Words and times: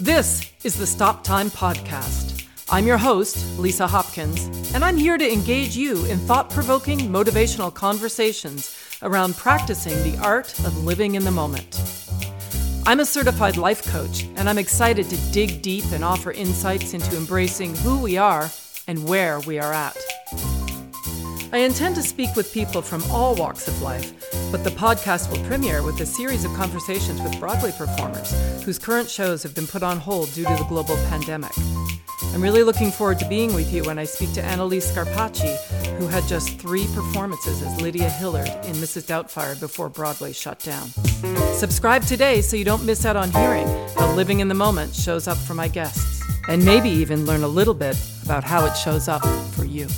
This 0.00 0.50
is 0.64 0.76
the 0.76 0.86
Stop 0.86 1.22
Time 1.24 1.50
Podcast. 1.50 2.48
I'm 2.70 2.86
your 2.86 2.96
host, 2.96 3.58
Lisa 3.58 3.86
Hopkins, 3.86 4.46
and 4.72 4.82
I'm 4.82 4.96
here 4.96 5.18
to 5.18 5.30
engage 5.30 5.76
you 5.76 6.06
in 6.06 6.16
thought 6.20 6.48
provoking, 6.48 7.00
motivational 7.00 7.74
conversations 7.74 8.74
around 9.02 9.36
practicing 9.36 9.92
the 10.02 10.18
art 10.24 10.58
of 10.60 10.84
living 10.84 11.16
in 11.16 11.24
the 11.24 11.30
moment. 11.30 11.82
I'm 12.86 13.00
a 13.00 13.04
certified 13.04 13.58
life 13.58 13.84
coach, 13.92 14.24
and 14.36 14.48
I'm 14.48 14.56
excited 14.56 15.10
to 15.10 15.32
dig 15.32 15.60
deep 15.60 15.84
and 15.92 16.02
offer 16.02 16.32
insights 16.32 16.94
into 16.94 17.14
embracing 17.18 17.76
who 17.76 18.00
we 18.00 18.16
are 18.16 18.50
and 18.86 19.06
where 19.06 19.40
we 19.40 19.58
are 19.58 19.74
at. 19.74 19.98
I 21.52 21.58
intend 21.58 21.96
to 21.96 22.02
speak 22.02 22.36
with 22.36 22.52
people 22.54 22.80
from 22.80 23.02
all 23.10 23.34
walks 23.34 23.66
of 23.66 23.82
life, 23.82 24.12
but 24.52 24.62
the 24.62 24.70
podcast 24.70 25.30
will 25.30 25.44
premiere 25.46 25.82
with 25.82 26.00
a 26.00 26.06
series 26.06 26.44
of 26.44 26.54
conversations 26.54 27.20
with 27.20 27.40
Broadway 27.40 27.72
performers 27.72 28.32
whose 28.62 28.78
current 28.78 29.10
shows 29.10 29.42
have 29.42 29.52
been 29.52 29.66
put 29.66 29.82
on 29.82 29.98
hold 29.98 30.32
due 30.32 30.44
to 30.44 30.54
the 30.54 30.64
global 30.68 30.94
pandemic. 31.08 31.50
I'm 32.32 32.40
really 32.40 32.62
looking 32.62 32.92
forward 32.92 33.18
to 33.18 33.28
being 33.28 33.52
with 33.52 33.72
you 33.72 33.82
when 33.82 33.98
I 33.98 34.04
speak 34.04 34.32
to 34.34 34.42
Analise 34.42 34.92
Scarpaci, 34.92 35.56
who 35.98 36.06
had 36.06 36.22
just 36.28 36.60
three 36.60 36.86
performances 36.94 37.62
as 37.62 37.80
Lydia 37.80 38.08
Hillard 38.08 38.46
in 38.46 38.74
Mrs. 38.74 39.06
Doubtfire 39.08 39.58
before 39.58 39.88
Broadway 39.88 40.32
shut 40.32 40.60
down. 40.60 40.86
Subscribe 41.54 42.04
today 42.04 42.42
so 42.42 42.56
you 42.56 42.64
don't 42.64 42.84
miss 42.84 43.04
out 43.04 43.16
on 43.16 43.32
hearing 43.32 43.66
how 43.96 44.14
living 44.14 44.38
in 44.38 44.46
the 44.46 44.54
moment 44.54 44.94
shows 44.94 45.26
up 45.26 45.36
for 45.36 45.54
my 45.54 45.66
guests, 45.66 46.22
and 46.48 46.64
maybe 46.64 46.88
even 46.88 47.26
learn 47.26 47.42
a 47.42 47.48
little 47.48 47.74
bit 47.74 47.96
about 48.22 48.44
how 48.44 48.64
it 48.66 48.76
shows 48.76 49.08
up 49.08 49.26
for 49.52 49.64
you. 49.64 49.88